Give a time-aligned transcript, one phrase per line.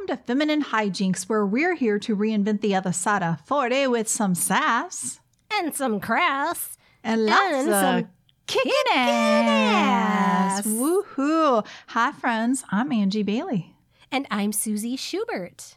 [0.00, 4.08] welcome to Feminine Hijinks, where we're here to reinvent the other side of 40 with
[4.08, 5.20] some sass
[5.52, 8.08] and some crass and lots and of some
[8.46, 10.60] kicking ass.
[10.60, 10.66] ass.
[10.66, 11.66] Woohoo!
[11.88, 12.64] Hi, friends.
[12.70, 13.74] I'm Angie Bailey.
[14.10, 15.76] And I'm Susie Schubert.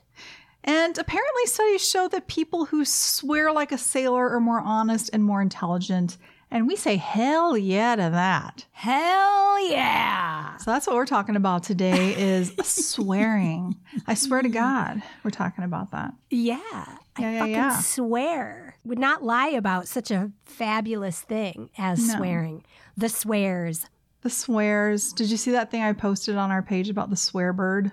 [0.64, 5.24] And apparently, studies show that people who swear like a sailor are more honest and
[5.24, 6.18] more intelligent.
[6.54, 8.68] And we say hell yeah to that.
[8.74, 10.56] Hell yeah.
[10.57, 13.75] So that's what we're talking about today is swearing.
[14.06, 16.14] I swear to God, we're talking about that.
[16.30, 16.60] Yeah.
[16.70, 16.86] Yeah,
[17.18, 17.80] I yeah, fucking yeah.
[17.80, 18.78] swear.
[18.86, 22.18] Would not lie about such a fabulous thing as No.
[22.18, 22.64] swearing.
[22.96, 23.88] The swears.
[24.22, 25.11] The swears.
[25.11, 27.92] Did you see that thing I posted on our page about the swear bird?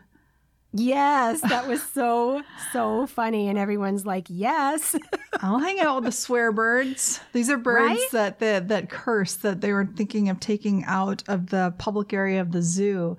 [0.73, 2.43] Yes, that was so,
[2.73, 3.49] so funny.
[3.49, 4.95] And everyone's like, yes.
[5.41, 7.21] I'll hang out with the swear birds.
[7.33, 8.11] These are birds Right?
[8.13, 12.41] that, that that curse that they were thinking of taking out of the public area
[12.41, 13.17] of the zoo.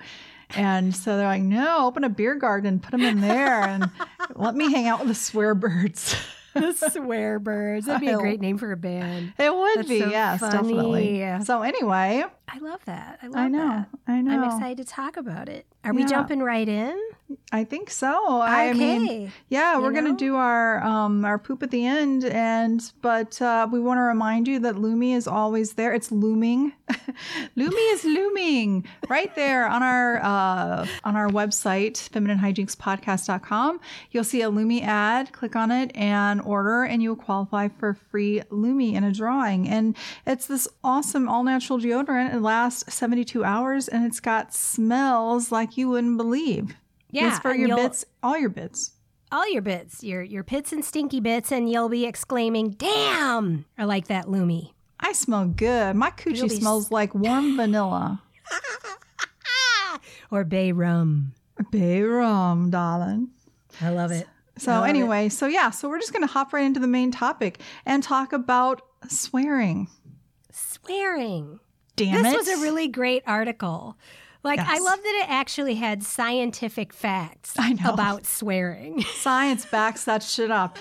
[0.55, 3.89] And so they're like, no, open a beer garden, and put them in there, and
[4.35, 6.13] let me hang out with the swear birds.
[6.53, 7.85] the swear birds.
[7.85, 9.33] That'd be a great name for a band.
[9.39, 11.25] It would That's be, so yes, definitely.
[11.45, 13.19] So anyway, I love that.
[13.21, 13.39] I love that.
[13.39, 13.89] I know, that.
[14.07, 14.33] I know.
[14.33, 15.65] I'm excited to talk about it.
[15.83, 16.07] Are we Yeah.
[16.07, 16.97] jumping right in?
[17.53, 18.41] I think so.
[18.41, 19.31] I mean, okay.
[19.47, 23.79] Yeah, we're gonna do our um our poop at the end, and but uh, we
[23.79, 25.93] want to remind you that Lumi is always there.
[25.93, 26.73] It's looming.
[27.57, 32.09] Lumi is looming right there on our uh, on our website,
[32.75, 33.79] femininehijinkspodcast.com.
[34.11, 35.31] You'll see a Lumi ad.
[35.31, 39.67] Click on it and order, and you'll qualify for free Lumi in a drawing.
[39.69, 42.33] And it's this awesome all natural deodorant.
[42.33, 46.75] It lasts 72 hours, and it's got smells like you wouldn't believe.
[47.09, 48.91] Yeah, it's for your bits, all your bits.
[49.31, 53.83] all your bits, your your pits and stinky bits, and you'll be exclaiming, "Damn!" I
[53.85, 54.71] like that, Lumi.
[54.99, 55.95] I smell good.
[55.95, 58.21] My coochie be smells like warm vanilla.
[60.29, 61.33] Or bay rum.
[61.71, 63.29] Bay rum, darling.
[63.81, 64.27] I love it.
[64.57, 64.89] So love it.
[64.89, 68.31] anyway, so yeah, so we're just gonna hop right into the main topic and talk
[68.31, 69.87] about swearing.
[70.51, 71.59] Swearing.
[71.97, 72.37] Damn this it!
[72.37, 73.97] was a really great article.
[74.43, 79.01] Like I love that it actually had scientific facts about swearing.
[79.13, 80.79] science backs that shit up.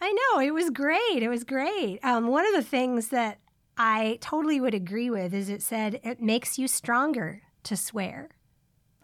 [0.00, 1.22] I know it was great.
[1.22, 1.98] It was great.
[2.04, 3.38] Um, one of the things that
[3.76, 8.30] I totally would agree with is it said it makes you stronger to swear.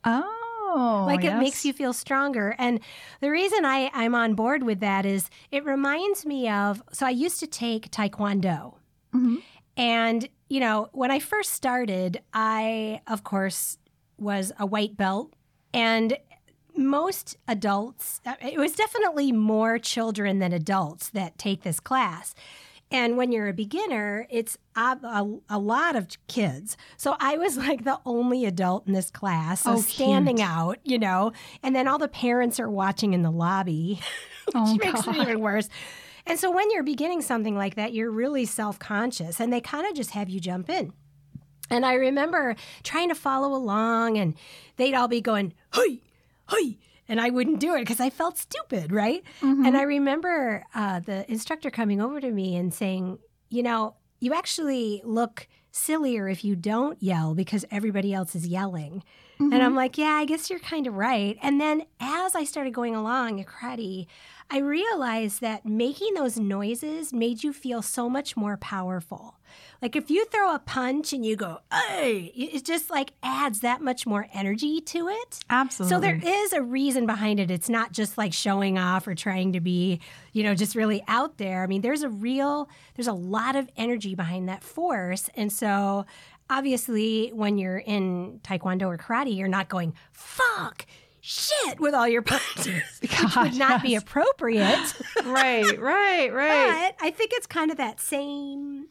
[0.04, 1.40] Oh, like it yes.
[1.40, 2.54] makes you feel stronger.
[2.58, 2.80] And
[3.20, 7.10] the reason I, I'm on board with that is it reminds me of so I
[7.10, 8.74] used to take Taekwondo.
[9.12, 9.42] Mhm.
[9.76, 13.78] And, you know, when I first started, I, of course,
[14.18, 15.32] was a white belt.
[15.72, 16.16] And
[16.76, 22.34] most adults, uh, it was definitely more children than adults that take this class.
[22.90, 26.76] And when you're a beginner, it's a, a, a lot of kids.
[26.96, 30.48] So I was like the only adult in this class, so Oh, standing cute.
[30.48, 34.00] out, you know, and then all the parents are watching in the lobby,
[34.46, 35.16] which Oh, makes it God.
[35.16, 35.68] even worse.
[36.26, 39.86] And so when you're beginning something like that, you're really self conscious and they kind
[39.86, 40.92] of just have you jump in.
[41.70, 44.34] And I remember trying to follow along, and
[44.76, 46.02] they'd all be going, hey,
[46.50, 46.78] hey.
[47.08, 49.22] And I wouldn't do it because I felt stupid, right?
[49.42, 49.66] Mm-hmm.
[49.66, 53.18] And I remember uh, the instructor coming over to me and saying,
[53.50, 59.02] you know, you actually look sillier if you don't yell because everybody else is yelling.
[59.38, 59.60] And Mm-hmm.
[59.66, 61.36] I'm like, yeah, I guess you're kind of right.
[61.42, 64.06] And then as I started going along at karate,
[64.50, 69.36] I realized that making those noises made you feel so much more powerful.
[69.80, 73.80] Like if you throw a punch and you go, hey, it just like adds that
[73.80, 75.40] much more energy to it.
[75.50, 75.94] Absolutely.
[75.94, 77.50] So there is a reason behind it.
[77.50, 80.00] It's not just like showing off or trying to be,
[80.32, 81.62] you know, just really out there.
[81.62, 85.28] I mean, there's a real, there's a lot of energy behind that force.
[85.36, 86.06] And so
[86.50, 90.86] obviously when you're in Taekwondo or karate, you're not going, fuck,
[91.26, 94.94] shit with all your punches, which God, would not be appropriate.
[95.24, 96.94] right, right, right.
[96.98, 98.86] but I think it's kind of that same,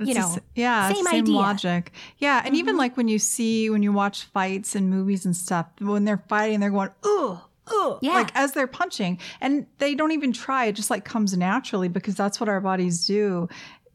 [0.00, 1.22] you know, yeah, same same idea.
[1.24, 1.32] Mm-hmm.
[1.34, 1.92] logic.
[2.18, 5.66] Yeah, and even like when you see when you watch fights and movies and stuff,
[5.78, 7.38] when they're fighting, they're going ooh,
[7.70, 8.14] ooh, Yeah.
[8.14, 10.64] like as they're punching, and they don't even try.
[10.66, 13.48] It just like comes naturally because that's what our bodies do,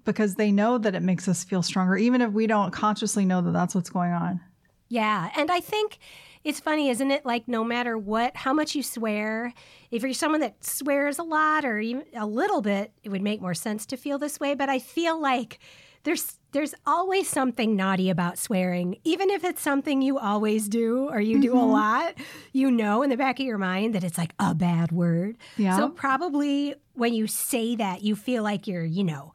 [0.05, 3.41] because they know that it makes us feel stronger, even if we don't consciously know
[3.41, 4.41] that that's what's going on.
[4.89, 5.31] Yeah.
[5.35, 5.97] And I think
[6.43, 7.25] it's funny, isn't it?
[7.25, 9.53] Like, no matter what, how much you swear,
[9.91, 13.41] if you're someone that swears a lot or even a little bit, it would make
[13.41, 14.53] more sense to feel this way.
[14.53, 15.59] But I feel like
[16.03, 21.19] there's there's always something naughty about swearing, even if it's something you always do or
[21.19, 21.71] you do a mm-hmm.
[21.71, 22.13] lot.
[22.51, 25.37] You know in the back of your mind that it's like a bad word.
[25.57, 25.77] Yeah.
[25.77, 29.33] So probably when you say that, you feel like you're, you know,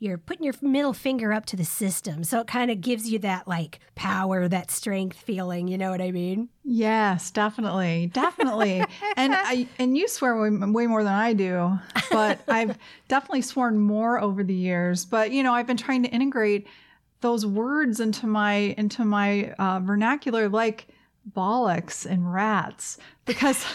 [0.00, 2.24] you're putting your middle finger up to the system.
[2.24, 5.68] So it kind of gives you that like power, that strength feeling.
[5.68, 6.48] You know what I mean?
[6.64, 8.82] Yes, definitely, definitely.
[9.16, 11.78] and I and you swear way, way more than I do,
[12.10, 15.04] but I've definitely sworn more over the years.
[15.04, 16.66] But you know, I've been trying to integrate
[17.20, 20.88] those words into my into my uh, vernacular, like
[21.30, 23.64] bollocks and rats, because.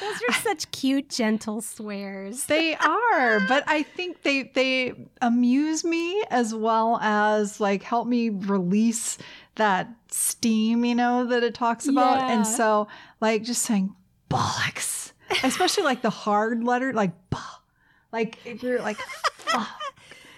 [0.00, 2.46] Those are such cute, gentle swears.
[2.46, 8.28] They are, but I think they they amuse me as well as like help me
[8.30, 9.18] release
[9.56, 12.18] that steam, you know, that it talks about.
[12.18, 12.34] Yeah.
[12.36, 12.88] And so
[13.20, 13.94] like just saying
[14.30, 15.12] bollocks,
[15.42, 17.60] especially like the hard letter, like bah,
[18.12, 19.68] like if you're like fuck.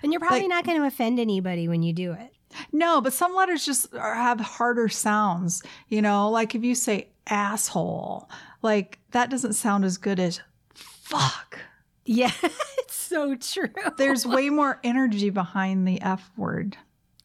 [0.01, 2.33] And you're probably Like- not going to offend anybody when you do it.
[2.71, 7.09] No, but some letters just are, have harder sounds, you know, like if you say
[7.27, 8.29] asshole,
[8.63, 10.41] like that doesn't sound as good as
[10.75, 11.59] fuck.
[12.05, 13.69] Yeah, it's so true.
[13.97, 16.77] There's way more energy behind the F word.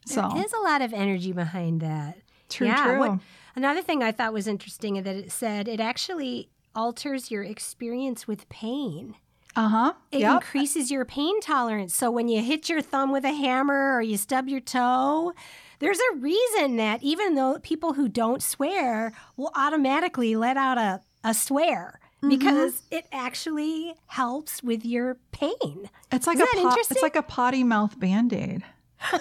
[0.06, 2.18] So There is a lot of energy behind that.
[2.50, 3.00] true, yeah, true.
[3.00, 3.20] what-
[3.56, 8.28] Another thing I thought was interesting is that it said it actually alters your experience
[8.28, 9.14] with pain.
[9.56, 9.94] Uh huh.
[10.12, 10.34] It Yep.
[10.42, 11.94] increases your pain tolerance.
[11.94, 15.34] So when you hit your thumb with a hammer or you stub your toe,
[15.78, 21.02] there's a reason that even though people who don't swear will automatically let out a,
[21.24, 22.30] a swear Mm-hmm.
[22.30, 25.90] because it actually helps with your pain.
[26.10, 26.96] It's like Isn't a interesting?
[26.96, 28.64] it's like a potty mouth band aid.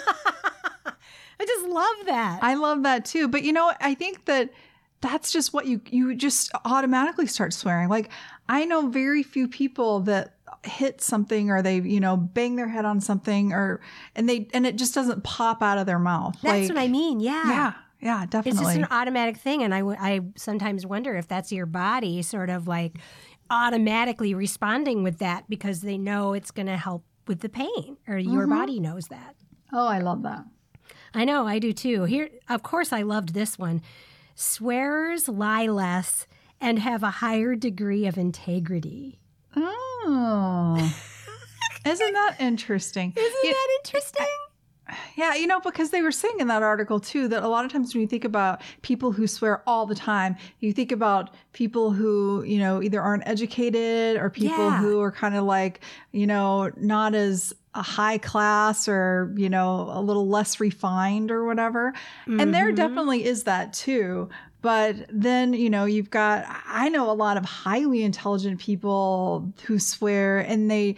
[1.40, 2.38] I just love that.
[2.42, 3.26] I love that too.
[3.26, 4.50] But you know, I think that
[5.00, 7.88] that's just what you you just automatically start swearing.
[7.88, 8.08] Like
[8.48, 12.84] I know very few people that hit something or they you know bang their head
[12.84, 13.80] on something or
[14.14, 16.34] and they and it just doesn't pop out of their mouth.
[16.40, 17.18] That's like, what I mean.
[17.18, 17.42] Yeah.
[17.48, 17.72] Yeah,
[18.02, 18.50] yeah, definitely.
[18.50, 19.62] It's just an automatic thing.
[19.62, 22.98] And I, I sometimes wonder if that's your body sort of like
[23.48, 28.18] automatically responding with that because they know it's going to help with the pain or
[28.18, 28.50] your Mm-hmm.
[28.58, 29.36] body knows that.
[29.72, 30.44] oh, I love that.
[31.14, 32.04] I know, I do too.
[32.04, 33.82] Here, of course, I loved this one.
[34.34, 36.26] Swearers lie less
[36.60, 39.18] and have a higher degree of integrity.
[39.54, 40.74] Oh.
[41.86, 43.12] Isn't that interesting?
[43.16, 44.26] Isn't Yeah, that interesting?
[45.16, 47.72] Yeah, you know, because they were saying in that article too that a lot of
[47.72, 51.90] times when you think about people who swear all the time, you think about people
[51.90, 54.80] who, you know, either aren't educated or people Yeah.
[54.80, 55.80] who are kind of like,
[56.12, 61.44] you know, not as a high class or, you know, a little less refined or
[61.46, 61.94] whatever.
[62.26, 62.76] And there Mhm.
[62.76, 64.28] definitely is that too.
[64.60, 69.78] But then, you know, you've got, I know a lot of highly intelligent people who
[69.78, 70.96] swear and they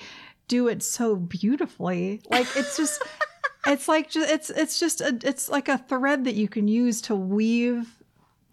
[0.48, 2.20] do it so beautifully.
[2.28, 3.00] Like it's just,
[3.66, 7.00] it's like, ju- it's, it's just, a, it's like a thread that you can use
[7.02, 8.02] to weave,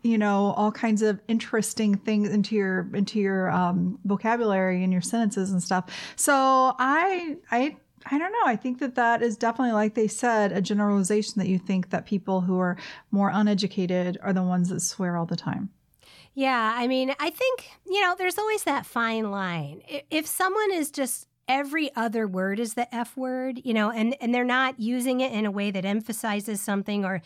[0.04, 5.02] you know, all kinds of interesting things into your, into your um, vocabulary and your
[5.02, 5.86] sentences and stuff.
[6.16, 6.34] So
[6.80, 7.78] I, I,
[8.08, 8.46] I don't know.
[8.46, 12.08] I think that that is definitely, like they said, a generalization that you think that
[12.08, 12.78] people who are
[13.12, 15.70] more uneducated are the ones that swear all the time.
[16.34, 19.84] Yeah, I mean, I think, you know, there's always that fine line.
[20.10, 24.34] If someone is just every other word is the F word, you know, and, and
[24.34, 27.22] they're not using it in a way that emphasizes something or,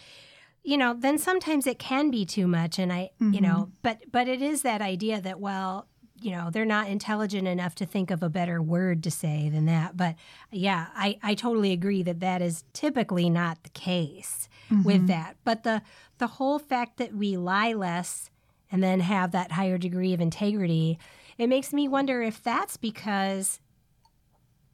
[0.64, 2.80] you know, then sometimes it can be too much.
[2.80, 3.72] And I, you know, mm-hmm.
[3.84, 5.88] but but it is that idea that, well,
[6.22, 9.66] you know, they're not intelligent enough to think of a better word to say than
[9.66, 9.96] that.
[9.96, 10.16] But
[10.50, 15.06] yeah, I, I totally agree that that is typically not the case with mm-hmm.
[15.08, 15.36] that.
[15.44, 15.82] But the
[16.18, 18.32] the whole fact that we lie less
[18.72, 20.98] and then have that higher degree of integrity,
[21.38, 23.60] it makes me wonder if that's because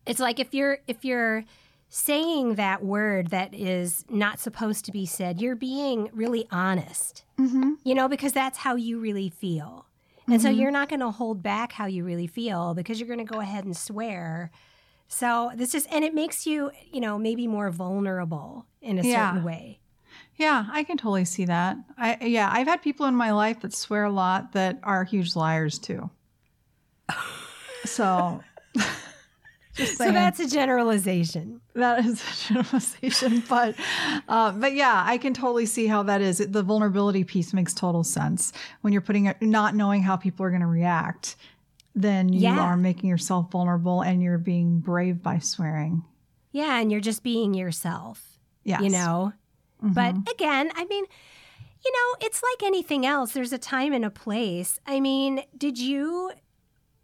[0.06, 1.44] it's like if you're if you're
[1.90, 7.24] saying that word that is not supposed to be said, you're being really honest.
[7.38, 7.74] Mm-hmm.
[7.84, 9.86] You know, because that's how you really feel.
[10.28, 13.26] And so you're not going to hold back how you really feel because you're going
[13.26, 14.50] to go ahead and swear.
[15.10, 19.32] So this just and it makes you, you know, maybe more vulnerable in a Yeah.
[19.32, 19.80] certain way.
[20.38, 21.76] Yeah, I can totally see that.
[21.98, 25.36] I yeah, I've had people in my life that swear a lot that are huge
[25.36, 26.10] liars too.
[27.86, 28.42] So
[29.74, 31.62] So that's a generalization.
[31.76, 33.76] that is a generalization, but
[34.28, 36.40] uh, but yeah, I can totally see how that is.
[36.40, 38.52] The vulnerability piece makes total sense
[38.82, 41.36] when you're putting it, not knowing how people are going to react.
[41.96, 42.60] Then you Yeah.
[42.60, 46.04] are making yourself vulnerable, and you're being brave by swearing.
[46.52, 49.34] Yeah, and you're just being yourself, Yeah, you know.
[49.84, 49.94] Mhm.
[49.94, 51.06] But again, I mean,
[51.86, 53.32] you know, it's like anything else.
[53.34, 54.80] There's a time and a place.
[54.86, 56.32] I mean, did you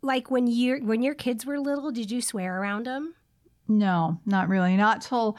[0.08, 3.14] like when you when your kids were little, did you swear around them?
[3.68, 4.76] No, not really.
[4.76, 5.38] Not till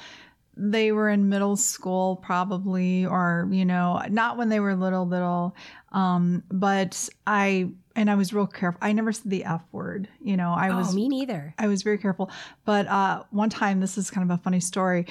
[0.56, 5.56] they were in middle school, probably, or you know, not when they were little, little.
[5.92, 8.78] Um, but I and I was real careful.
[8.82, 10.08] I never said the F word.
[10.20, 11.54] You know, I was oh, me neither.
[11.58, 12.30] I was very careful.
[12.64, 15.06] But uh, one time, this is kind of a funny story.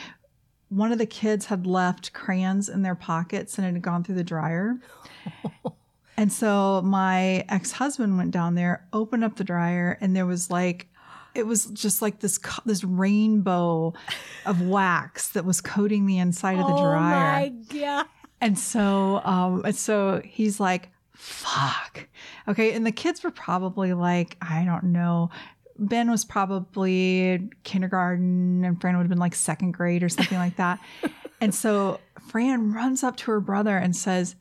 [0.69, 4.15] One of the kids had left crayons in their pockets and it had gone through
[4.15, 4.75] the dryer.
[6.17, 10.49] and so my ex husband went down there, opened up the dryer, and there was
[10.49, 10.87] like,
[11.35, 13.93] it was just like this this rainbow
[14.45, 16.85] of wax that was coating the inside of the dryer.
[16.85, 18.05] oh my god.
[18.41, 22.07] And so, um, and so he's like, fuck.
[22.47, 22.73] Okay.
[22.73, 25.31] And the kids were probably like, I don't know.
[25.79, 30.55] Ben was probably kindergarten and Fran would have been like second grade or something like
[30.57, 30.79] that.
[31.39, 34.35] And so Fran runs up to her brother and says,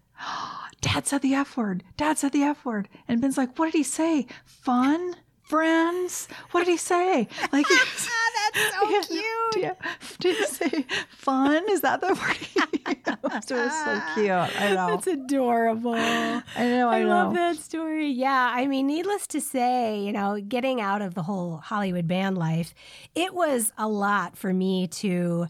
[0.87, 1.83] Dad said the F word.
[1.97, 2.89] Dad said the F word.
[3.09, 4.27] And Ben's like, What did he say?
[4.45, 5.15] Fun?
[5.43, 6.27] Friends?
[6.51, 7.29] What did he say?
[7.53, 9.03] Like, ah, That's so Yeah.
[9.03, 9.63] cute.
[9.63, 9.75] yeah.
[10.21, 11.65] Did he say fun?
[11.71, 13.51] Is that the word he used?
[13.51, 14.31] It was so cute.
[14.31, 14.87] I know.
[14.91, 15.95] That's adorable.
[15.95, 16.89] I know.
[16.89, 17.09] I, I know.
[17.09, 18.09] love that story.
[18.09, 22.39] Yeah, I mean, needless to say, you know, getting out of the whole Hollywood band
[22.39, 22.75] life,
[23.15, 25.47] it was a lot for me to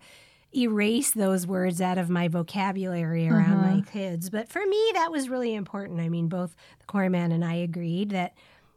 [0.57, 3.77] erase those words out of my vocabulary around uh-huh.
[3.77, 4.31] my kids.
[4.31, 6.01] But for me, that was really important.
[6.01, 8.35] I mean, both the choir man and I agreed that,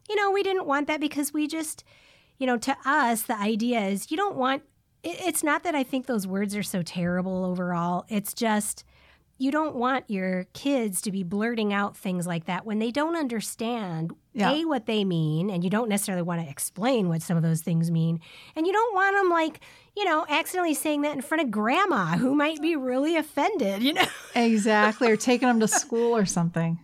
[0.09, 1.83] you know, we didn't want that because we just,
[2.37, 4.63] you know, to us, the idea is you don't want.
[5.03, 8.05] it- It's not that I think those words are so terrible overall.
[8.09, 8.83] It's just
[9.41, 13.15] you don't want your kids to be blurting out things like that when they don't
[13.15, 14.51] understand Yeah.
[14.51, 17.61] a what they mean and you don't necessarily want to explain what some of those
[17.61, 18.19] things mean
[18.55, 19.61] and you don't want them like
[19.95, 23.93] you know accidentally saying that in front of grandma who might be really offended you
[23.97, 24.05] know
[24.35, 25.09] Exactly.
[25.11, 26.79] Or taking them to school or something.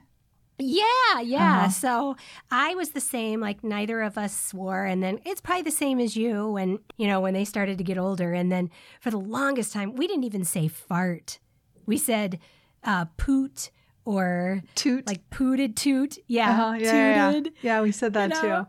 [0.57, 1.69] yeah yeah Uh-huh.
[1.69, 2.15] so
[2.49, 5.99] i was the same like neither of us swore and then it's probably the same
[5.99, 8.69] as you when you know when they started to get older and then
[9.01, 11.39] for the longest time we didn't even say fart
[11.85, 12.39] we said
[12.83, 13.71] uh, poot
[14.05, 15.07] or Toot.
[15.07, 16.17] like pooted toot.
[16.27, 16.73] Yeah, uh-huh.
[16.79, 17.49] yeah, yeah, yeah.
[17.61, 18.63] Yeah, we said that You know?
[18.63, 18.67] too.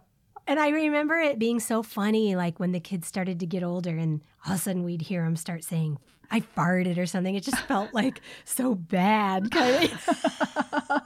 [0.48, 3.96] And I remember it being so funny, like when the kids started to get older,
[3.96, 5.98] and all of a sudden we'd hear them start saying,
[6.30, 7.34] "I farted" or something.
[7.34, 10.06] It just felt like so bad, kind of.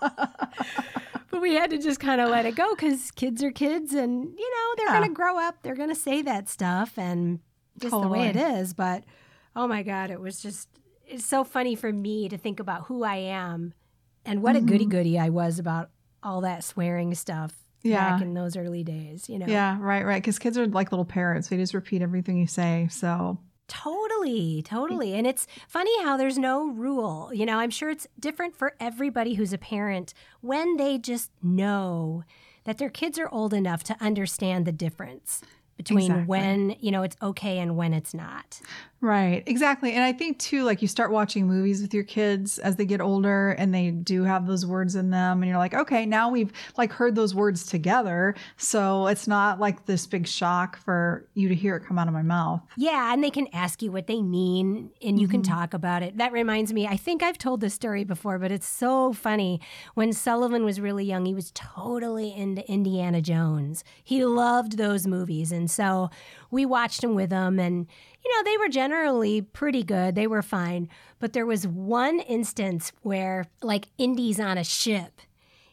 [1.30, 4.24] but we had to just kind of let it go because kids are kids, and
[4.38, 4.98] you know they're Yeah.
[5.00, 5.56] going to grow up.
[5.62, 7.40] They're going to say that stuff, and
[7.78, 8.74] just the way it is.
[8.74, 9.04] But
[9.56, 10.68] oh my god, it was just
[11.10, 13.74] it's so funny for me to think about who I am
[14.24, 14.90] and what a goody Mm-hmm.
[14.90, 15.90] goody I was about
[16.22, 17.52] all that swearing stuff
[17.82, 18.10] Yeah.
[18.12, 19.46] back in those early days, you know.
[19.46, 20.22] Yeah, right, right.
[20.22, 21.48] Because kids are like little parrots.
[21.48, 22.88] They just repeat everything you say.
[22.90, 23.38] So,
[23.68, 25.14] Totally, totally.
[25.14, 27.30] And it's funny how there's no rule.
[27.32, 32.24] You know, I'm sure it's different for everybody who's a parent when they just know
[32.64, 35.40] that their kids are old enough to understand the difference
[35.80, 36.26] between Exactly.
[36.26, 38.60] when, you know, it's okay and when it's not.
[39.00, 39.94] right, exactly.
[39.94, 43.00] And I think too, like you start watching movies with your kids as they get
[43.00, 45.40] older and they do have those words in them.
[45.40, 48.34] And you're like, okay, now we've like heard those words together.
[48.58, 52.12] So it's not like this big shock for you to hear it come out of
[52.12, 52.60] my mouth.
[52.76, 55.50] Yeah, and they can ask you what they mean and you can mm-hmm.
[55.50, 56.18] talk about it.
[56.18, 59.62] That reminds me, I think I've told this story before, but it's so funny.
[59.94, 63.82] When Sullivan was really young, he was totally into Indiana Jones.
[64.04, 65.52] He loved those movies.
[65.52, 66.10] And so
[66.50, 67.86] we watched them with them, and
[68.24, 70.14] you know, they were generally pretty good.
[70.14, 70.88] They were fine.
[71.18, 75.20] But there was one instance where like Indy's on a ship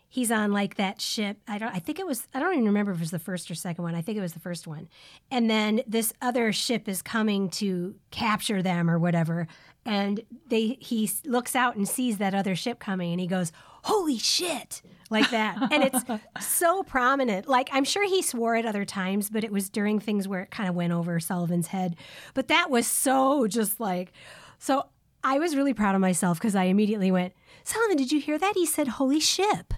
[0.09, 1.37] he's on like that ship.
[1.47, 1.73] I don't.
[1.73, 2.27] I think it was.
[2.33, 3.95] I don't even remember if it was the first or second one.
[3.95, 4.89] I think it was the first one.
[5.31, 9.47] And then this other ship is coming to capture them or whatever.
[9.85, 13.51] And they he looks out and sees that other ship coming, and he goes,
[13.87, 15.57] "Holy shit!" like that.
[15.71, 16.03] and it's
[16.45, 17.47] so prominent.
[17.47, 20.51] Like I'm sure he swore at other times, but it was during things where it
[20.51, 21.95] kind of went over Sullivan's head.
[22.33, 24.11] But that was so just like
[24.59, 24.87] so.
[25.23, 28.53] I was really proud of myself because I immediately went, Sullivan, did you hear that?
[28.55, 29.73] He said, "Holy ship."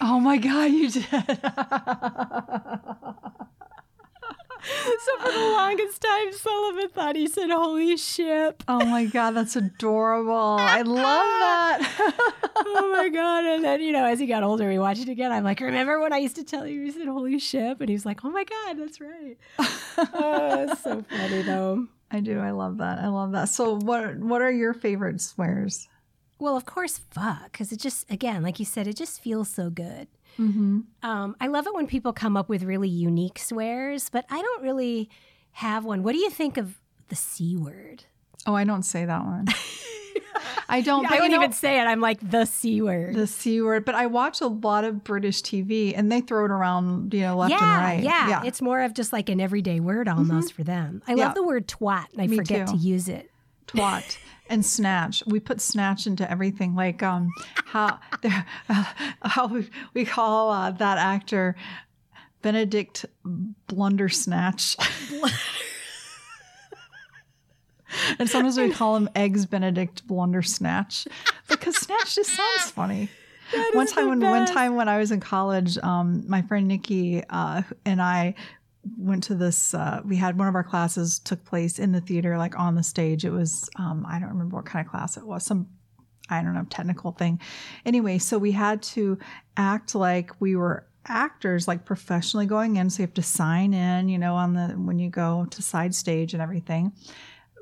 [0.00, 1.06] Oh my God, you did.
[4.64, 9.56] So for the longest time, Sullivan thought he said "holy ship." oh my God, that's
[9.56, 10.56] adorable.
[10.58, 12.14] I love that.
[12.56, 13.44] oh my god!
[13.44, 15.32] And then you know, as he got older, we watched it again.
[15.32, 17.80] I'm like, remember when I used to tell you he said "holy ship"?
[17.80, 19.36] And he's like, oh my god, that's right.
[19.58, 21.86] oh, it's so funny though.
[22.10, 22.38] I do.
[22.38, 22.98] I love that.
[23.00, 23.48] I love that.
[23.48, 25.88] So, what what are your favorite swears?
[26.38, 29.68] Well, of course, fuck, because it just again, like you said, it just feels so
[29.70, 30.08] good.
[30.38, 30.80] Mm-hmm.
[31.02, 34.62] Um, I love it when people come up with really unique swears, but I don't
[34.62, 35.08] really
[35.52, 36.02] have one.
[36.02, 38.04] What do you think of the c word?
[38.46, 39.46] Oh, I don't say that one.
[40.68, 41.06] I don't.
[41.06, 41.84] I but you don't know- even say it.
[41.84, 43.14] I'm like the c word.
[43.14, 43.84] the c word.
[43.84, 47.36] But I watch a lot of British TV, and they throw it around, you know,
[47.36, 48.02] left yeah, and right.
[48.02, 51.02] yeah, It's more of just like an everyday word almost for them.
[51.06, 51.26] I Yeah.
[51.26, 52.74] love the word twat, and I Me forget too.
[52.74, 53.30] to use it
[53.74, 55.22] twat, and snatch.
[55.26, 56.74] We put snatch into everything.
[56.74, 57.30] Like um,
[57.64, 58.42] how uh,
[59.22, 61.56] how we, we call uh, that actor
[62.42, 63.06] Benedict
[63.68, 64.76] Blundersnatch.
[68.18, 71.06] and sometimes we call him Eggs Benedict Blundersnatch
[71.48, 73.08] because snatch just sounds funny.
[73.72, 77.62] One time when one time when I was in college, um, my friend Nikki uh,
[77.84, 78.34] and I
[78.96, 79.74] went to this.
[79.74, 82.82] Uh, we had one of our classes took place in the theater, like on the
[82.82, 83.24] stage.
[83.24, 85.44] It was um, I don't remember what kind of class it was.
[85.44, 85.68] Some
[86.30, 87.40] I don't know technical thing.
[87.84, 89.18] Anyway, so we had to
[89.56, 94.08] act like we were actors like professionally going in so you have to sign in
[94.08, 96.92] you know on the when you go to side stage and everything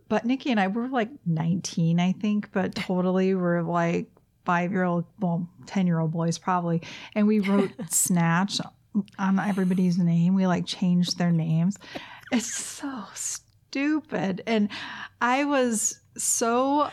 [0.09, 4.07] but nikki and i were like 19 i think but totally were like
[4.45, 6.81] five year old well 10 year old boys probably
[7.15, 8.61] and we wrote snatch
[9.19, 11.77] on everybody's name we like changed their names
[12.31, 14.69] it's so stupid and
[15.21, 16.91] i was so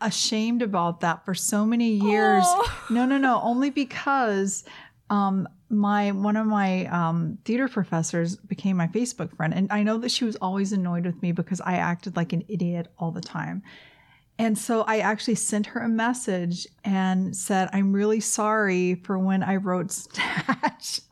[0.00, 2.86] ashamed about that for so many years Oh.
[2.90, 4.64] no no no only because
[5.10, 9.98] um, my one of my um, theater professors became my Facebook friend, and I know
[9.98, 13.20] that she was always annoyed with me because I acted like an idiot all the
[13.20, 13.64] time.
[14.38, 19.42] And so I actually sent her a message and said, "I'm really sorry for when
[19.42, 21.00] I wrote Snatch."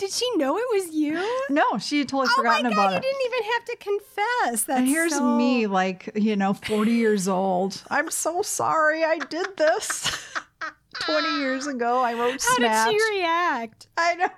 [0.00, 1.14] Did she know it was you?
[1.50, 3.02] no, she had totally oh my forgotten god, about you it.
[3.02, 4.64] didn't even have to confess.
[4.64, 7.82] That's And here's so- me, like, you know, 40 years old.
[7.90, 10.10] I'm so sorry I did this.
[11.06, 12.90] 20 years ago, I wrote How Snatch.
[12.90, 13.86] did she react?
[13.96, 14.28] I know.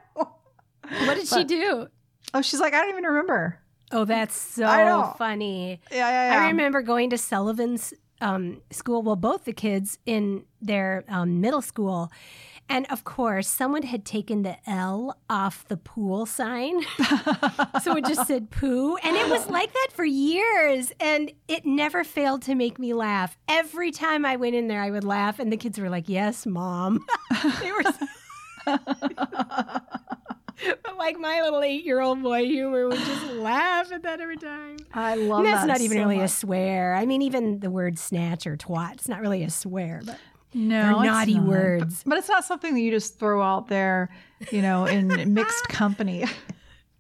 [1.07, 1.87] What did she do?
[2.35, 3.59] Oh, she's like, I don't even remember.
[3.91, 5.81] Oh, that's so funny.
[5.91, 6.43] Yeah, yeah, yeah.
[6.45, 7.93] I remember going to Sullivan's
[8.23, 12.11] um, school, well, both the kids in their um, middle school.
[12.69, 16.81] And of course, someone had taken the L off the pool sign.
[17.83, 18.97] so it just said poo.
[18.97, 20.93] And it was like that for years.
[21.01, 23.37] And it never failed to make me laugh.
[23.49, 25.39] Every time I went in there, I would laugh.
[25.39, 27.05] And the kids were like, Yes, mom.
[27.61, 27.83] they were.
[30.83, 34.37] but like my little eight year old boy humor would just laugh at that every
[34.37, 34.77] time.
[34.93, 36.95] I love And that's that not even so really a swear.
[36.95, 40.19] I mean, even the word snatch or twat, it's not really a swear, but
[40.55, 41.47] no it's naughty not.
[41.47, 42.03] words.
[42.05, 44.11] But, but it's not something that you just throw out there,
[44.51, 46.25] you know, in mixed company.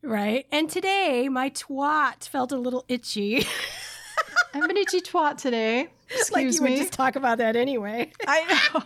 [0.03, 0.47] right.
[0.51, 3.47] And today, my twat felt a little itchy.
[4.55, 5.89] I'm an itchy twat today.
[6.14, 6.70] Excuse like you me.
[6.72, 8.11] would just talk about that anyway.
[8.27, 8.44] I
[8.75, 8.83] know.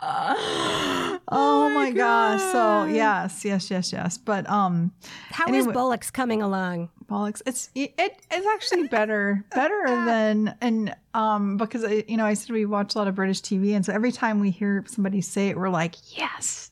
[1.28, 2.40] oh, my gosh.
[2.52, 4.18] So yes, yes, yes, yes.
[4.18, 4.92] But um,
[5.30, 6.90] How is Anyway- Bullocks coming along?
[7.10, 7.42] bollocks.
[7.44, 12.48] It's it, it's actually better, better than and um because I, you know I said
[12.50, 15.48] we watch a lot of British TV, and so every time we hear somebody say
[15.50, 16.70] it, we're like, yes.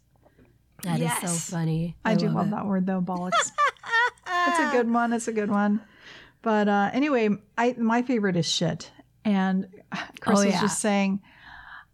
[0.84, 1.20] That is Yes.
[1.20, 1.96] so funny.
[2.04, 2.50] I, do love love it.
[2.52, 3.52] that word though, bollocks.
[4.48, 5.12] It's a good one.
[5.12, 5.80] It's a good one.
[6.42, 8.90] But uh, anyway, I my favorite is shit.
[9.24, 9.68] And
[10.20, 10.60] Chris Oh, was yeah.
[10.60, 11.20] just saying,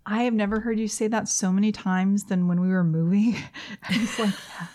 [0.07, 3.37] I have never heard you say that so many times than when we were moving.
[3.89, 4.67] I was like, yeah,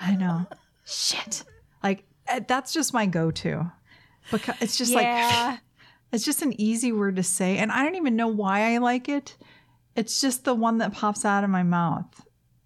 [0.00, 0.46] I know.
[0.84, 1.44] Shit.
[1.82, 3.70] Like eh, that's just my go-to.
[4.30, 5.50] Because it's just yeah.
[5.50, 5.60] like
[6.12, 7.58] it's just an easy word to say.
[7.58, 9.36] And I don't even know why I like it.
[9.96, 12.06] It's just the one that pops out of my mouth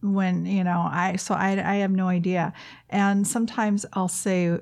[0.02, 2.52] when, you know, I, so I, I have no idea.
[2.90, 4.58] And sometimes I'll say,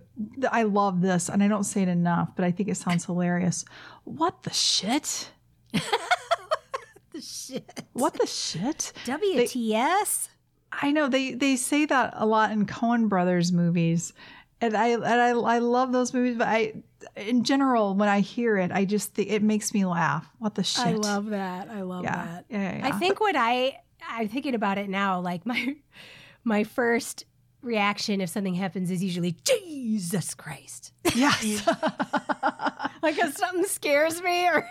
[0.50, 3.64] I love this, and I don't say it enough, but I think it sounds hilarious.
[4.04, 5.30] What the shit?
[5.72, 7.84] the shit.
[7.92, 8.92] What the shit?
[9.06, 10.28] WTS?
[10.72, 14.12] I know they they say that a lot in Coen Brothers movies,
[14.60, 16.36] and I and I I love those movies.
[16.36, 16.74] But I,
[17.16, 20.28] in general, when I hear it, I just think it makes me laugh.
[20.38, 20.86] What the shit?
[20.86, 21.68] I love that.
[21.70, 22.24] I love yeah.
[22.24, 22.44] that.
[22.48, 25.76] Yeah, yeah, I think what I I'm thinking about it now, like my
[26.44, 27.24] my first
[27.62, 30.92] reaction if something happens is usually Jesus Christ.
[31.14, 31.66] yes,
[33.02, 34.66] like if something scares me or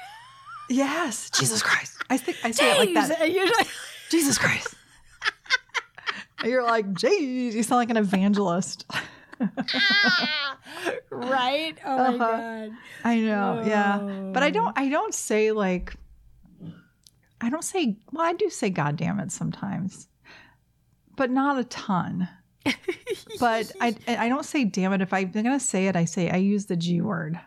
[0.69, 1.93] yes, Jesus Christ.
[2.09, 3.19] I think I say it like that.
[3.19, 3.65] Jesus, usually
[4.09, 4.75] Jesus Christ.
[6.43, 8.85] You're like, geez, you sound like an evangelist.
[11.11, 11.77] right?
[11.85, 12.17] Oh my Uh-huh.
[12.17, 12.71] god.
[13.03, 14.31] I know, yeah.
[14.33, 14.51] But I Oh.
[14.51, 15.93] don't I don't say like
[17.41, 20.07] I don't say well, I do say God damn it sometimes.
[21.15, 22.29] But not a ton.
[23.39, 25.01] But I I don't say damn it.
[25.01, 27.39] If I'm gonna say it, I say I use the G word.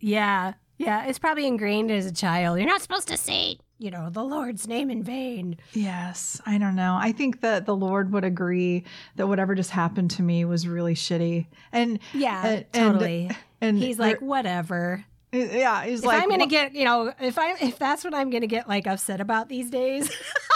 [0.00, 0.54] Yeah.
[0.78, 2.58] Yeah, it's probably ingrained as a child.
[2.58, 5.56] You're not supposed to say, you know, the Lord's name in vain.
[5.74, 6.96] Yes, I don't know.
[7.00, 8.82] I think that the Lord would agree
[9.16, 11.46] that whatever just happened to me was really shitty.
[11.70, 13.30] And Yeah, and- and- totally.
[13.60, 15.04] and He's like, er whatever.
[15.32, 18.14] Yeah, he's If like I'm gonna "Wha- get, you know, if I if that's what
[18.14, 20.10] I'm gonna get like upset about these days,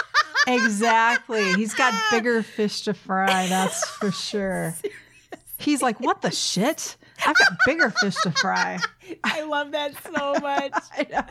[0.47, 1.53] exactly.
[1.53, 3.47] He's got bigger fish to fry.
[3.47, 4.75] That's for sure.
[5.59, 6.97] He's like, what the shit?
[7.25, 8.77] I've got bigger fish to fry.
[9.23, 10.71] I love that so much.
[10.95, 11.23] I know.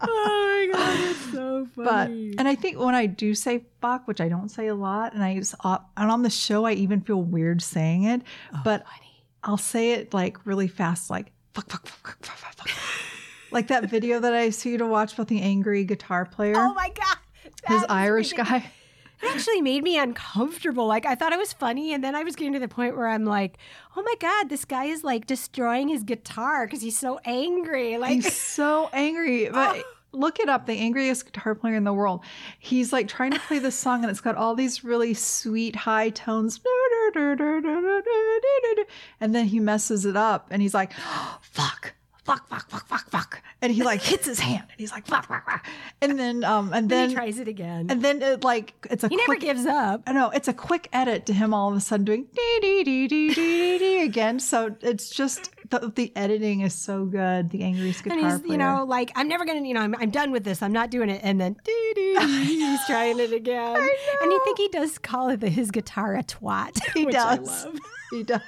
[0.00, 2.30] oh my god, it's so funny.
[2.30, 5.12] But and I think when I do say fuck, which I don't say a lot,
[5.12, 8.22] and I use uh, and on the show I even feel weird saying it,
[8.64, 9.24] but funny.
[9.44, 12.70] I'll say it like really fast, like fuck, fuck, fuck, fuck, fuck, fuck, fuck.
[13.50, 16.72] like that video that I see you to watch about the angry guitar player, Oh
[16.74, 17.18] my god.
[17.66, 18.62] his That Irish ridiculous.
[18.64, 18.72] guy.
[19.22, 20.86] It actually made me uncomfortable.
[20.86, 23.06] Like I thought it was funny, and then I was getting to the point where
[23.06, 23.58] I'm like,
[23.94, 28.12] "Oh my god, this guy is like destroying his guitar because he's so angry." Like,
[28.12, 29.50] He's so angry.
[29.52, 32.24] But look it up, the angriest guitar player in the world.
[32.58, 36.08] He's like trying to play this song and it's got all these really sweet high
[36.10, 36.58] tones.
[39.20, 40.92] And then he messes it up and he's like,
[41.42, 41.94] fuck.
[42.30, 43.42] Fuck, fuck, fuck, fuck, fuck.
[43.60, 45.66] And he like hits his hand and he's like, fuck, fuck, fuck.
[46.00, 47.86] And then, um, and then then, he tries it again.
[47.90, 50.02] and then it like, it's a he never gives up.
[50.06, 52.84] I know it's a quick edit to him all of a sudden doing dee dee
[52.84, 54.38] dee dee dee dee again.
[54.38, 57.50] So it's just the, the editing is so good.
[57.50, 58.52] The angriest guitar And he's, player.
[58.52, 60.62] you know, like, I'm never gonna, you know, I'm, I'm done with this.
[60.62, 61.20] I'm not doing it.
[61.24, 63.76] And then dee, dee, dee, he's trying it again.
[63.76, 66.78] And you think he does call it the, his guitar a twat?
[66.94, 67.64] He does.
[67.64, 67.76] love.
[68.12, 68.40] He does.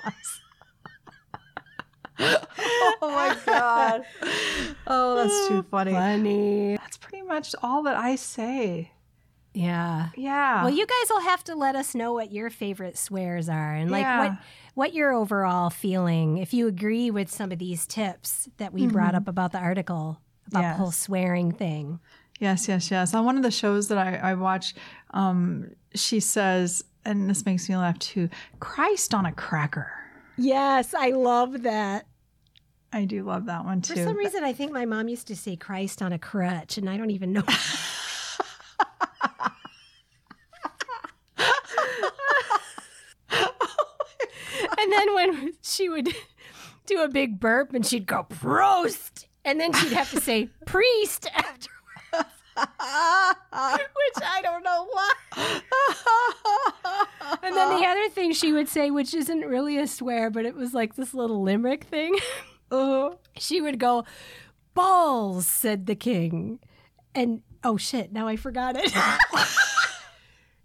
[2.19, 4.03] Oh my god.
[4.87, 5.93] Oh, that's too funny.
[5.93, 6.77] Funny.
[6.77, 8.93] That's pretty much all that I say.
[9.55, 10.09] Yeah.
[10.17, 10.65] Yeah.
[10.65, 13.91] Well, you guys will have to let us know what your favorite swears are and
[13.91, 14.19] like Yeah.
[14.29, 14.39] what
[14.75, 16.39] what your overall feeling.
[16.39, 20.19] If you agree with some of these tips that we brought up about the article
[20.49, 22.01] about the whole swearing thing.
[22.41, 23.13] Yes, yes, yes.
[23.15, 24.75] On one of the shows that I, I watch,
[25.13, 29.93] um, she says, and this makes me laugh too, Christ on a cracker.
[30.37, 32.07] Yes, I love that.
[32.93, 33.95] I do love that one too.
[33.95, 36.91] For some reason, I think my mom used to say Christ on a crutch, and
[36.91, 37.43] I don't even know.
[44.79, 46.09] and then when she would
[46.87, 49.27] do a big burp and she'd go, Prost!
[49.45, 52.29] And then she'd have to say, Priest afterwards.
[52.57, 55.13] Which I don't know why.
[57.43, 60.55] And then the other thing she would say, which isn't really a swear, but it
[60.55, 62.17] was like this little limerick thing.
[62.71, 64.03] Uh, she would go,
[64.73, 66.59] Balls, said the king.
[67.15, 68.91] And oh shit, now I forgot it.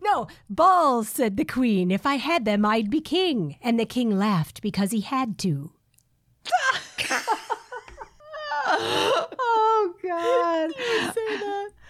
[0.02, 1.92] no, balls, said the queen.
[1.92, 3.58] If I had them, I'd be king.
[3.62, 5.74] And the king laughed because he had to.
[8.68, 10.72] oh God.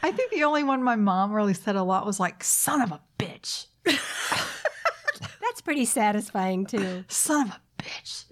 [0.04, 2.92] I think the only one my mom really said a lot was like, son of
[2.92, 3.68] a bitch.
[3.86, 7.04] That's pretty satisfying too.
[7.08, 8.26] Son of a bitch.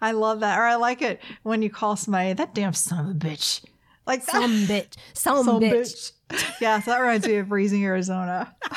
[0.00, 0.58] I love that.
[0.58, 3.64] Or I like it when you call somebody that damn son of a bitch.
[4.06, 4.32] Like that.
[4.42, 4.96] Some bitch.
[5.14, 6.12] Some, Some bitch.
[6.28, 6.52] bitch.
[6.60, 8.54] Yeah, so that reminds me of Raising Arizona.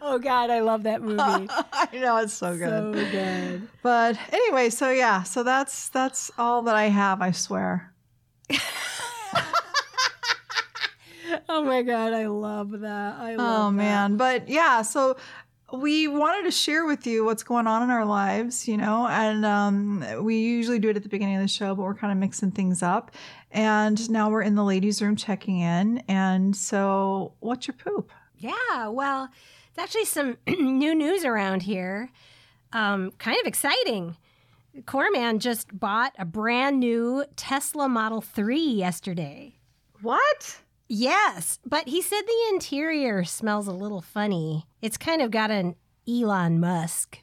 [0.00, 1.18] Oh God, I love that movie.
[1.18, 2.68] I know it's so good.
[2.68, 3.68] so good.
[3.82, 7.92] But anyway, so yeah, so that's that's all that I have, I swear.
[11.78, 13.14] Oh my God, I love that.
[13.20, 13.76] I love Oh that.
[13.76, 14.16] man.
[14.16, 15.16] But yeah, so
[15.72, 19.44] we wanted to share with you what's going on in our lives, you know, and
[19.46, 22.18] um, we usually do it at the beginning of the show, but we're kind of
[22.18, 23.12] mixing things up.
[23.52, 26.02] And now we're in the ladies' room checking in.
[26.08, 28.10] And so, what's your poop?
[28.38, 29.28] Yeah, well,
[29.68, 32.10] it's actually some new news around here.
[32.72, 34.16] Um, kind of exciting.
[34.84, 39.54] Corman just bought a brand new Tesla Model 3 yesterday.
[40.02, 40.58] What?
[40.88, 44.64] Yes, but he said the interior smells a little funny.
[44.80, 45.76] It's kind of got an
[46.08, 47.18] Elon Musk.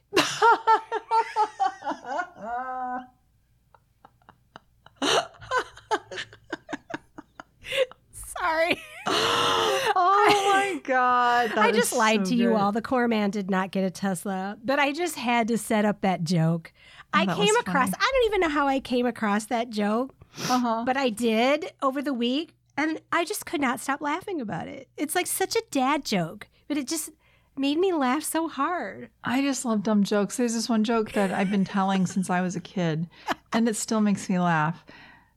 [8.12, 8.82] Sorry.
[9.08, 11.58] oh my God.
[11.58, 12.72] I just lied so to you all.
[12.72, 16.02] The core man did not get a Tesla, but I just had to set up
[16.02, 16.74] that joke.
[17.14, 17.98] I Oh, that came across, funny.
[18.00, 20.14] I don't even know how I came across that joke,
[20.50, 20.84] Uh-huh.
[20.86, 24.88] but I did over the week, and I just could not stop laughing about it.
[24.98, 27.10] It's like such a dad joke, but it just
[27.58, 29.10] made me laugh so hard.
[29.24, 30.38] I just love dumb jokes.
[30.38, 33.08] There's this one joke that I've been telling since I was a kid,
[33.54, 34.84] and it still makes me laugh.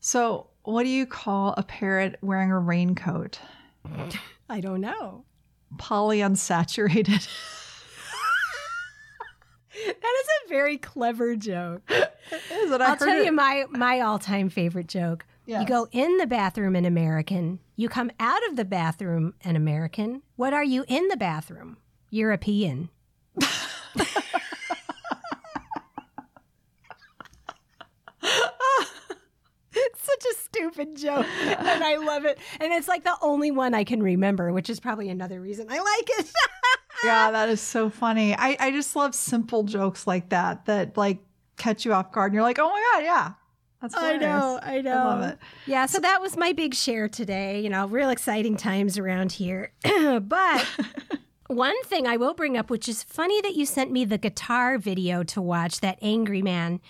[0.01, 3.39] So, what do you call a parrot wearing a raincoat?
[4.51, 5.25] I don't know.
[5.77, 7.29] Polyunsaturated.
[9.87, 11.83] That is a very clever joke.
[11.89, 12.81] Is it?
[12.81, 15.25] I I'll tell it- you my my all time favorite joke.
[15.49, 15.63] Yes.
[15.63, 17.61] You go in the bathroom an American.
[17.75, 20.21] You come out of the bathroom an American.
[20.37, 21.79] What are you in the bathroom?
[22.11, 22.91] European.
[23.35, 23.49] it's
[29.73, 32.39] such a stupid joke, and I love it.
[32.61, 35.79] And it's like the only one I can remember, which is probably another reason I
[35.79, 36.31] like it.
[37.05, 38.35] Yeah, that is so funny.
[38.35, 41.21] I, I just love simple jokes like that that like
[41.57, 43.35] catch you off guard and you're like, oh my God, yeah.
[43.81, 44.59] That's I know.
[44.63, 44.91] I know.
[44.91, 45.39] I love it.
[45.67, 47.61] Yeah, so that was my big share today.
[47.61, 49.73] You know, real exciting times around here.
[50.23, 50.67] but
[51.47, 54.79] one thing I will bring up, which is funny that you sent me the guitar
[54.79, 56.81] video to watch, that Angry Man,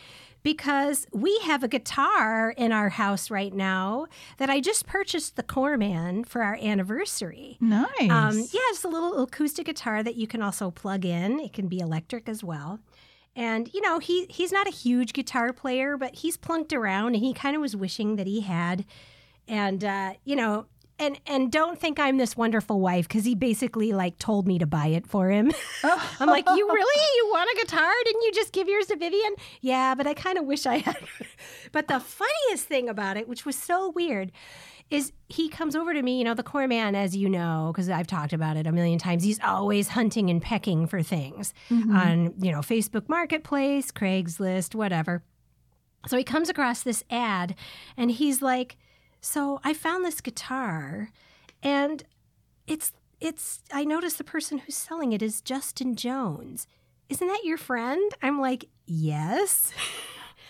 [0.42, 4.06] because we have a guitar in our house right now
[4.38, 7.58] that I just purchased the Corman for our anniversary.
[7.60, 8.10] Nice.
[8.10, 11.38] Um, yeah, it's a little acoustic guitar that you can also plug in.
[11.40, 12.80] It can be electric as well.
[13.38, 17.22] And you know, he he's not a huge guitar player, but he's plunked around, and
[17.22, 18.84] he kind of was wishing that he had.
[19.46, 20.66] And uh, you know,
[20.98, 24.66] and and don't think I'm this wonderful wife because he basically like told me to
[24.66, 25.52] buy it for him.
[26.18, 27.92] I'm like, you really you want a guitar?
[28.06, 29.36] Didn't you just give yours to Vivian?
[29.60, 30.98] Yeah, but I kind of wish I had.
[31.70, 34.32] but the funniest thing about it, which was so weird,
[34.90, 37.90] is he comes over to me, you know, the core man, as you know, because
[37.90, 39.22] I've talked about it a million times.
[39.22, 41.94] He's always hunting and pecking for things mm-hmm.
[41.94, 45.22] on, you know, Facebook Marketplace, Craigslist, whatever.
[46.06, 47.54] So he comes across this ad
[47.96, 48.76] and he's like,
[49.20, 51.10] So I found this guitar
[51.62, 52.02] and
[52.66, 56.66] it's, it's, I noticed the person who's selling it is Justin Jones.
[57.10, 58.10] Isn't that your friend?
[58.22, 59.72] I'm like, Yes.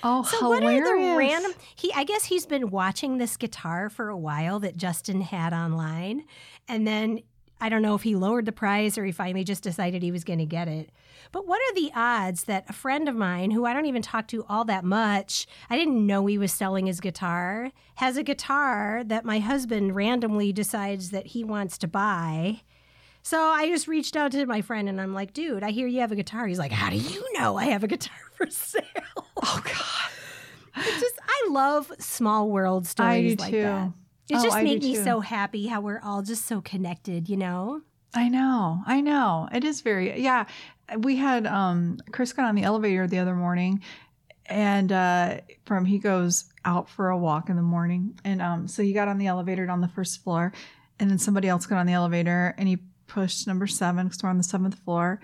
[0.03, 0.83] oh, So hilarious.
[0.85, 1.53] what are the random?
[1.77, 6.25] He, I guess he's been watching this guitar for a while that Justin had online,
[6.69, 7.21] and then
[7.61, 10.23] I don't know if he lowered the price or he finally just decided he was
[10.25, 10.91] going to get it.
[11.33, 14.29] But what are the odds that a friend of mine, who I don't even talk
[14.29, 19.03] to all that much, I didn't know he was selling his guitar, has a guitar
[19.05, 22.61] that my husband randomly decides that he wants to buy.
[23.23, 26.01] So I just reached out to my friend and I'm like, dude, I hear you
[26.01, 26.47] have a guitar.
[26.47, 28.83] He's like, how do you know I have a guitar for sale?
[29.43, 30.85] Oh God.
[30.87, 33.63] It's just I love small world I stories do like too.
[33.63, 33.93] that.
[34.31, 35.05] It Oh, just I made me too.
[35.05, 37.81] so happy how we're all just so connected, you know?
[38.15, 38.83] I know.
[38.87, 39.49] I know.
[39.53, 40.45] It is very yeah.
[40.99, 43.83] We had um Chris got on the elevator the other morning
[44.47, 48.83] and uh from he goes out for a walk in the morning and um so
[48.83, 50.53] he got on the elevator on the first floor
[50.99, 54.29] and then somebody else got on the elevator and he pushed number seven because we're
[54.31, 55.21] on the seventh floor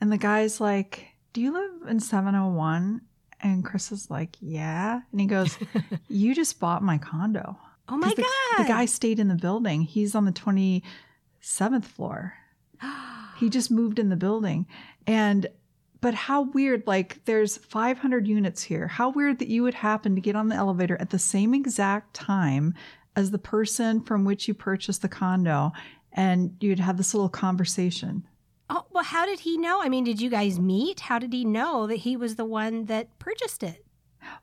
[0.00, 3.00] and the guy's like do you live in 701
[3.42, 5.00] and chris is like yeah.
[5.10, 5.58] And he goes
[6.08, 7.56] you just bought my condo.
[7.88, 8.64] Oh my the, god.
[8.64, 9.82] the guy stayed in the building.
[9.82, 12.34] He's on the 27th floor.
[13.38, 14.68] He just moved in the building.
[15.04, 15.48] And
[16.00, 18.86] but how weird like there's 500 units here.
[18.86, 22.14] How weird that you would happen to get on the elevator at the same exact
[22.14, 22.74] time
[23.16, 25.72] as the person from which you purchased the condo
[26.12, 28.24] and you'd have this little conversation
[28.74, 29.82] Oh, well, how did he know?
[29.82, 31.00] I mean, did you guys meet?
[31.00, 33.84] How did he know that he was the one that purchased it?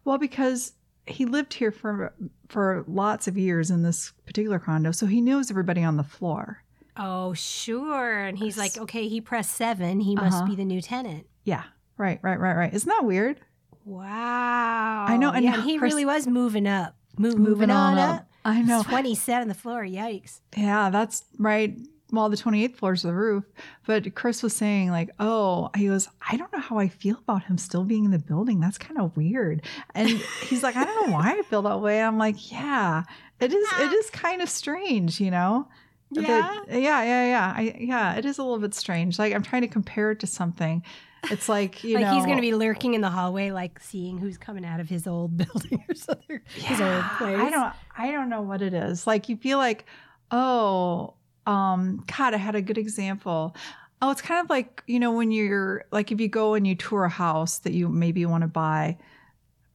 [0.04, 0.74] well because
[1.08, 2.14] he lived here for
[2.50, 6.64] for lots of years in this particular condo so he knows everybody on the floor
[7.02, 8.20] Oh, sure.
[8.26, 10.02] And he's like, okay, he pressed seven.
[10.02, 10.48] He must Uh-huh.
[10.50, 11.26] be the new tenant.
[11.46, 11.64] yeah
[11.98, 13.40] right right right right isn't that weird
[13.86, 15.06] Wow.
[15.08, 16.96] I know, and yeah, he really was moving up.
[17.18, 18.28] Mo- moving, on, up.
[18.46, 19.84] i know 27 on the floor.
[19.84, 20.42] Yikes.
[20.56, 21.78] Yeah, that's right.
[22.12, 23.44] Well, the 28th floor is the roof.
[23.86, 27.44] But Chris was saying, like, oh, he goes, I don't know how I feel about
[27.44, 28.60] him still being in the building.
[28.60, 29.62] That's kind of weird.
[29.94, 32.02] And he's like, I don't know why I feel that way.
[32.02, 33.04] I'm like, yeah,
[33.40, 35.68] it is, it is kind of strange, you know?
[36.12, 36.78] That- Yeah?
[36.78, 37.54] yeah, yeah, yeah.
[37.56, 39.20] I, yeah, it is a little bit strange.
[39.20, 40.84] Like, I'm trying to compare it to something.
[41.30, 44.18] It's like, you like know, he's going to be lurking in the hallway, like seeing
[44.18, 46.40] who's coming out of his old building or something.
[46.56, 47.38] his old Yeah, place.
[47.40, 49.06] I don't I don't know what it is.
[49.06, 49.86] Like you feel like,
[50.32, 53.56] oh, um, God, I had a good example.
[54.02, 56.76] Oh, it's kind of like, you know, when you're like if you go and you
[56.76, 58.98] tour a house that you maybe want to buy,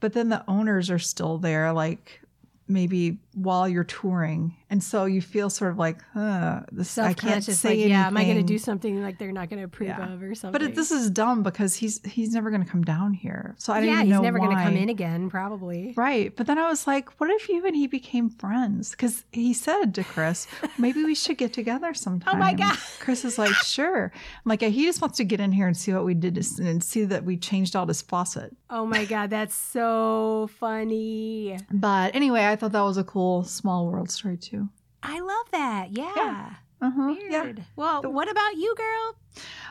[0.01, 2.21] but then the owners are still there, like
[2.69, 4.57] maybe while you're touring.
[4.75, 8.17] And so you feel sort of like, huh, this I can't say like, yeah, am
[8.17, 10.13] I going to do something like they're not going to approve Yeah.
[10.13, 10.51] of or something?
[10.51, 13.55] But it, this is dumb because he's he's never going to come down here.
[13.57, 15.95] So I don't yeah, even he's never going to come in again, probably.
[15.97, 16.35] Right.
[16.35, 18.91] But then I was like, what if you and he became friends?
[18.91, 22.35] Because he said to Chris, maybe we should get together sometime.
[22.35, 22.77] Oh my God.
[22.99, 24.11] Chris is like, sure.
[24.13, 26.37] I'm like, yeah, he just wants to get in here and see what we did
[26.59, 28.57] and see that we changed out his faucet.
[28.71, 31.61] Oh my God, that's so funny.
[31.71, 34.64] But anyway, I thought that was a cool small world story too.
[35.05, 35.93] I love that.
[35.93, 36.51] Yeah.
[36.81, 37.15] Uh-huh.
[37.31, 37.43] Yeah.
[37.45, 37.65] Weird.
[37.77, 39.17] Well, what about you, girl?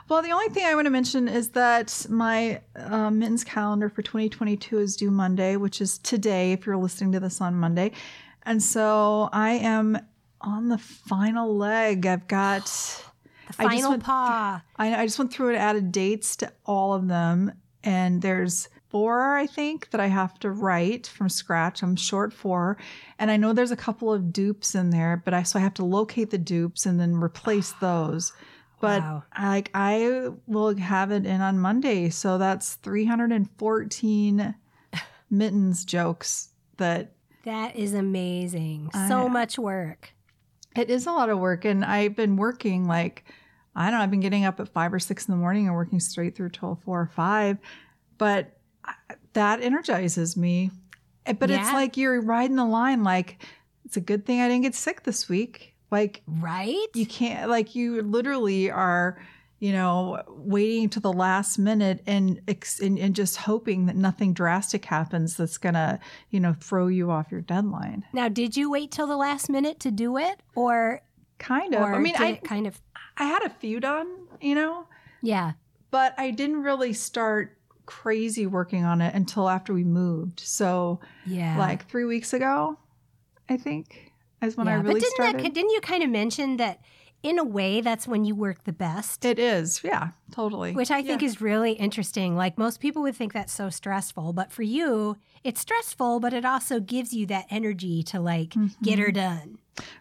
[0.09, 4.01] Well, the only thing I want to mention is that my uh, mittens calendar for
[4.01, 7.91] 2022 is due Monday, which is today if you're listening to this on Monday.
[8.43, 9.97] And so I am
[10.41, 12.05] on the final leg.
[12.05, 12.65] I've got,
[13.57, 14.61] The I final went- paw.
[14.77, 17.51] I, I just went through and added dates to all of them.
[17.83, 21.81] And there's four, I think, that I have to write from scratch.
[21.81, 22.77] I'm short four.
[23.17, 25.73] And I know there's a couple of dupes in there, but I, so I have
[25.75, 28.31] to locate the dupes and then replace those.
[28.79, 29.23] But Wow.
[29.33, 32.09] I, I will have it in on Monday.
[32.11, 34.55] So that's 314
[35.29, 37.13] mittens jokes that
[37.45, 38.89] That is amazing.
[38.93, 40.13] I- so much work.
[40.75, 41.65] it is a lot of work.
[41.65, 43.23] And I've been working like,
[43.75, 45.75] I don't know, I've been getting up at five or six in the morning and
[45.75, 47.57] working straight through till four or five.
[48.19, 48.55] But
[49.33, 50.71] that energizes me.
[51.25, 53.43] Eh, But it's like you're riding the line, like,
[53.85, 55.75] it's a good thing I didn't get sick this week.
[55.91, 56.87] Like, Right?
[56.93, 59.19] you can't like you literally are
[59.59, 62.41] you know waiting to the last minute and,
[62.81, 65.99] and and just hoping that nothing drastic happens that's gonna
[66.31, 69.79] you know throw you off your deadline now, did you wait till the last minute
[69.79, 70.41] to do it?
[70.55, 71.01] Or,
[71.39, 72.81] kind of or i mean i kind of,
[73.17, 74.07] i had a few done
[74.41, 74.85] you know
[75.21, 75.53] yeah.
[75.91, 81.57] but i didn't really start crazy working on it until after we moved so Yeah.
[81.57, 82.77] like three weeks ago
[83.49, 86.09] i think is when i Yeah, really but didn't started that didn't you kind of
[86.09, 86.79] mention that
[87.23, 89.23] in a way that's when you work the best?
[89.25, 92.35] it is yeah totally which I think is really interesting.
[92.35, 96.43] Like most people would think that's so stressful, but for you, it's stressful, but it
[96.43, 98.49] also gives you that energy to like
[98.81, 99.01] get Mm-hmm.
[99.03, 99.59] her done.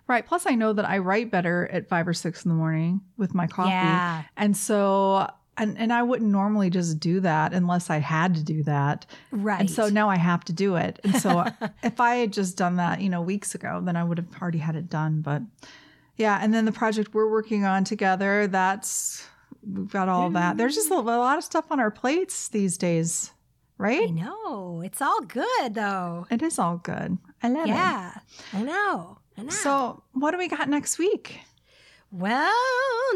[0.09, 0.27] Right.
[0.27, 3.35] Plus, I know that I write better at five or six in the morning with
[3.35, 3.71] my coffee.
[3.71, 4.23] Yeah.
[4.37, 8.63] And so, and, and I wouldn't normally just do that unless I had to do
[8.63, 9.05] that.
[9.31, 9.61] Right.
[9.61, 10.99] And so now I have to do it.
[11.05, 11.45] And so
[11.83, 14.59] if I had just done that, you know, weeks ago, then I would have already
[14.59, 15.21] had it done.
[15.21, 15.43] But
[16.17, 16.39] yeah.
[16.43, 19.27] And then the project we're working on together, that's,
[19.63, 20.51] we've got all that.
[20.51, 20.59] Mm-hmm.
[20.59, 23.31] There's just a, a lot of stuff on our plates these days,
[23.79, 24.11] I right?
[24.11, 24.81] know.
[24.83, 26.27] It's all good though.
[26.31, 27.19] It is all good.
[27.43, 27.69] I love it.
[27.69, 28.15] Yeah.
[28.55, 29.19] I know.
[29.37, 29.51] I know.
[29.51, 31.41] So, what do we got next week?
[32.13, 32.53] Well,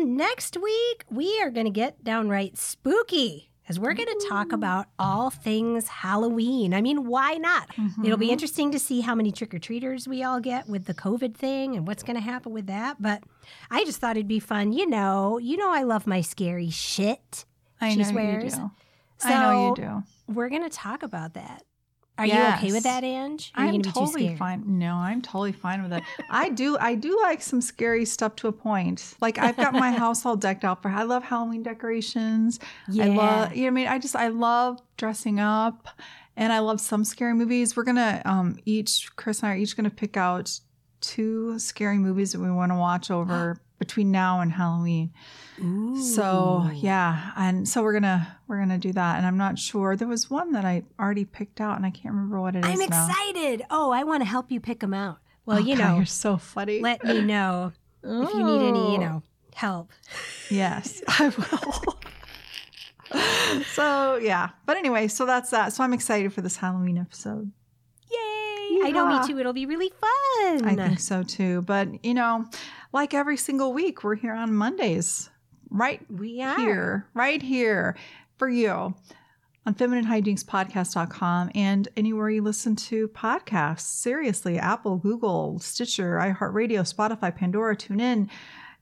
[0.01, 4.87] next week we are going to get downright spooky as we're going to talk about
[4.99, 6.73] all things Halloween.
[6.73, 7.69] I mean, why not?
[8.05, 8.33] It'll be mm-hmm.
[8.33, 11.77] interesting to see how many trick or treaters we all get with the COVID thing
[11.77, 13.03] and what's going to happen with that.
[13.03, 13.25] But
[13.71, 14.73] I just thought it'd be fun.
[14.73, 17.45] You know, you know, I love my scary shit.
[17.81, 18.55] I She know swears.
[18.55, 18.71] you do.
[19.25, 20.03] I know you do.
[20.33, 21.65] We're going to talk about that.
[22.19, 23.53] Are you okay with that, Ange?
[23.55, 24.79] Are I'm gonna be too totally fine.
[24.79, 26.03] No, I'm totally fine with it.
[26.31, 26.79] I do.
[26.79, 29.15] I do like some scary stuff to a point.
[29.21, 30.89] Like I've got my house all decked out for.
[30.89, 32.59] I love Halloween decorations.
[32.89, 33.07] I Yeah.
[33.09, 33.55] love.
[33.55, 35.89] You know, what I mean, I just I love dressing up,
[36.37, 37.77] and I love some scary movies.
[37.77, 40.59] We're gonna um each Chris and I are each gonna pick out
[41.03, 45.13] two scary movies that we want to watch over between now and Halloween.
[46.13, 49.17] So yeah, and so we're gonna we're gonna do that.
[49.17, 49.97] And I'm not sure.
[49.97, 52.71] There was one that I already picked out, and I can't remember what it is
[52.71, 53.07] I'm now.
[53.09, 53.63] excited.
[53.71, 55.19] Oh, I want to help you pick them out.
[55.47, 56.81] Well, Oh, you God, know, you're so funny.
[56.81, 59.01] let me know if you need any, you Oh.
[59.01, 59.23] know,
[59.55, 59.91] help.
[60.51, 61.99] Yes, I will.
[63.75, 65.73] so yeah, but anyway, so that's that.
[65.73, 67.51] So I'm excited for this Halloween episode.
[68.11, 68.81] Yay!
[68.85, 69.39] I know, me too.
[69.39, 70.65] It'll be really fun.
[70.67, 71.63] I think so too.
[71.63, 72.47] But you know,
[72.97, 75.29] like every single week, we're here on Mondays,
[75.69, 76.57] right we are.
[76.57, 77.95] here, right here
[78.39, 78.95] for you
[79.67, 83.81] on femininehijinkspodcast.com and anywhere you listen to podcasts.
[83.81, 88.31] Seriously, Apple, Google, Stitcher, iHeartRadio, Spotify, Pandora, tune in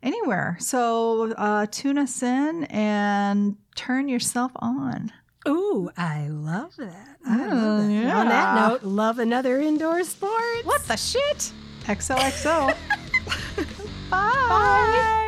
[0.01, 0.57] anywhere.
[0.61, 5.11] So uh, tune us in and turn yourself on.
[5.49, 7.17] Ooh, I love that.
[7.27, 7.93] I Oh, love that.
[7.93, 8.21] yeah.
[8.21, 10.65] On that note, love another indoor sport.
[10.65, 11.53] What the shit?
[11.83, 12.77] XOXO.
[14.49, 14.85] Bye.
[14.93, 15.24] Bye.